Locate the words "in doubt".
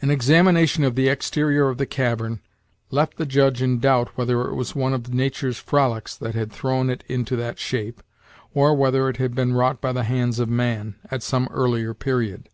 3.60-4.16